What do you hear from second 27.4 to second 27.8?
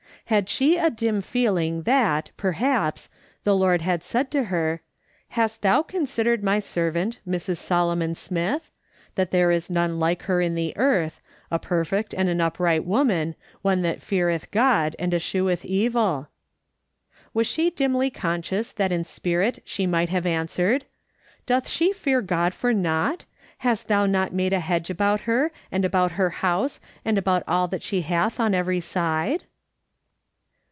all